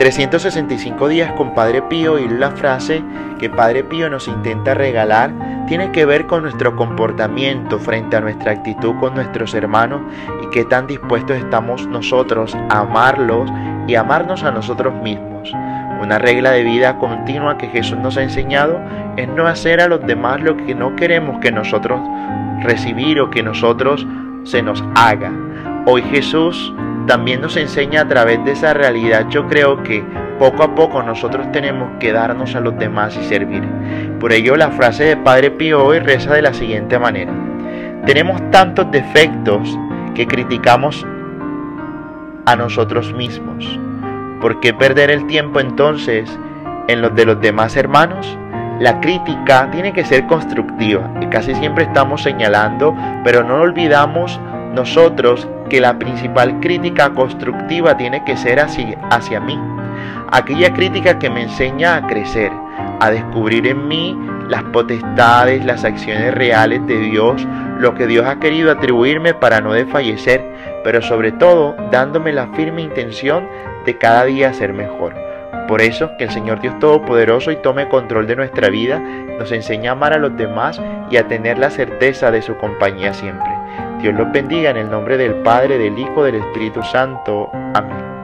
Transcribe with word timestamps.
365 0.00 1.08
días 1.08 1.30
con 1.34 1.52
Padre 1.52 1.82
Pío 1.82 2.18
y 2.18 2.26
la 2.26 2.52
frase 2.52 3.04
que 3.38 3.50
Padre 3.50 3.84
Pío 3.84 4.08
nos 4.08 4.28
intenta 4.28 4.72
regalar 4.72 5.30
tiene 5.68 5.92
que 5.92 6.06
ver 6.06 6.26
con 6.26 6.40
nuestro 6.40 6.74
comportamiento 6.74 7.78
frente 7.78 8.16
a 8.16 8.22
nuestra 8.22 8.52
actitud 8.52 8.94
con 8.98 9.14
nuestros 9.14 9.52
hermanos 9.52 10.00
y 10.42 10.48
qué 10.52 10.64
tan 10.64 10.86
dispuestos 10.86 11.36
estamos 11.36 11.86
nosotros 11.86 12.56
a 12.70 12.78
amarlos 12.78 13.50
y 13.86 13.94
amarnos 13.94 14.42
a 14.42 14.50
nosotros 14.52 14.94
mismos. 15.02 15.52
Una 16.00 16.18
regla 16.18 16.52
de 16.52 16.64
vida 16.64 16.96
continua 16.96 17.58
que 17.58 17.68
Jesús 17.68 17.98
nos 17.98 18.16
ha 18.16 18.22
enseñado 18.22 18.80
es 19.18 19.28
no 19.28 19.46
hacer 19.46 19.82
a 19.82 19.88
los 19.88 20.00
demás 20.06 20.40
lo 20.40 20.56
que 20.56 20.74
no 20.74 20.96
queremos 20.96 21.40
que 21.40 21.52
nosotros 21.52 22.00
recibir 22.62 23.20
o 23.20 23.28
que 23.28 23.42
nosotros 23.42 24.06
se 24.44 24.62
nos 24.62 24.82
haga. 24.94 25.30
Hoy 25.84 26.00
Jesús 26.04 26.72
también 27.10 27.40
nos 27.40 27.56
enseña 27.56 28.02
a 28.02 28.08
través 28.08 28.44
de 28.44 28.52
esa 28.52 28.72
realidad, 28.72 29.26
yo 29.30 29.48
creo 29.48 29.82
que 29.82 30.04
poco 30.38 30.62
a 30.62 30.76
poco 30.76 31.02
nosotros 31.02 31.50
tenemos 31.50 31.90
que 31.98 32.12
darnos 32.12 32.54
a 32.54 32.60
los 32.60 32.78
demás 32.78 33.18
y 33.20 33.24
servir. 33.24 33.64
Por 34.20 34.30
ello 34.32 34.54
la 34.54 34.70
frase 34.70 35.02
de 35.02 35.16
Padre 35.16 35.50
Pío 35.50 35.84
hoy 35.84 35.98
reza 35.98 36.32
de 36.32 36.42
la 36.42 36.54
siguiente 36.54 37.00
manera. 37.00 37.32
Tenemos 38.06 38.40
tantos 38.52 38.92
defectos 38.92 39.76
que 40.14 40.28
criticamos 40.28 41.04
a 42.46 42.54
nosotros 42.54 43.12
mismos. 43.12 43.80
¿Por 44.40 44.60
qué 44.60 44.72
perder 44.72 45.10
el 45.10 45.26
tiempo 45.26 45.58
entonces 45.58 46.30
en 46.86 47.02
los 47.02 47.12
de 47.16 47.24
los 47.24 47.40
demás 47.40 47.76
hermanos? 47.76 48.38
La 48.78 49.00
crítica 49.00 49.68
tiene 49.72 49.92
que 49.92 50.04
ser 50.04 50.28
constructiva 50.28 51.10
y 51.20 51.26
casi 51.26 51.56
siempre 51.56 51.86
estamos 51.86 52.22
señalando, 52.22 52.94
pero 53.24 53.42
no 53.42 53.56
olvidamos 53.56 54.38
nosotros 54.74 55.48
que 55.68 55.80
la 55.80 55.98
principal 55.98 56.60
crítica 56.60 57.10
constructiva 57.10 57.96
tiene 57.96 58.24
que 58.24 58.36
ser 58.36 58.60
hacia, 58.60 58.98
hacia 59.10 59.40
mí. 59.40 59.58
Aquella 60.32 60.72
crítica 60.72 61.18
que 61.18 61.30
me 61.30 61.42
enseña 61.42 61.96
a 61.96 62.06
crecer, 62.06 62.52
a 63.00 63.10
descubrir 63.10 63.66
en 63.66 63.88
mí 63.88 64.16
las 64.48 64.62
potestades, 64.64 65.64
las 65.64 65.84
acciones 65.84 66.34
reales 66.34 66.86
de 66.86 66.98
Dios, 66.98 67.46
lo 67.78 67.94
que 67.94 68.06
Dios 68.06 68.26
ha 68.26 68.38
querido 68.38 68.70
atribuirme 68.70 69.32
para 69.32 69.60
no 69.60 69.72
desfallecer, 69.72 70.44
pero 70.84 71.00
sobre 71.00 71.32
todo 71.32 71.74
dándome 71.90 72.32
la 72.32 72.48
firme 72.48 72.82
intención 72.82 73.48
de 73.86 73.96
cada 73.96 74.24
día 74.24 74.52
ser 74.52 74.72
mejor. 74.72 75.14
Por 75.66 75.80
eso, 75.80 76.10
que 76.18 76.24
el 76.24 76.30
Señor 76.30 76.60
Dios 76.60 76.78
Todopoderoso 76.80 77.52
y 77.52 77.56
tome 77.56 77.88
control 77.88 78.26
de 78.26 78.36
nuestra 78.36 78.70
vida, 78.70 78.98
nos 79.38 79.52
enseña 79.52 79.90
a 79.90 79.92
amar 79.92 80.12
a 80.12 80.18
los 80.18 80.36
demás 80.36 80.82
y 81.10 81.16
a 81.16 81.28
tener 81.28 81.58
la 81.58 81.70
certeza 81.70 82.30
de 82.30 82.42
su 82.42 82.56
compañía 82.56 83.14
siempre. 83.14 83.49
Dios 84.02 84.14
los 84.14 84.32
bendiga 84.32 84.70
en 84.70 84.78
el 84.78 84.90
nombre 84.90 85.16
del 85.18 85.34
Padre, 85.42 85.76
del 85.76 85.98
Hijo, 85.98 86.24
del 86.24 86.36
Espíritu 86.36 86.82
Santo. 86.82 87.50
Amén. 87.74 88.19